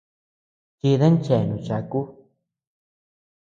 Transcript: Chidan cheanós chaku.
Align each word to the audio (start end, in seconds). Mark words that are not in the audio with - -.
Chidan 0.79 1.15
cheanós 1.25 1.61
chaku. 1.65 2.01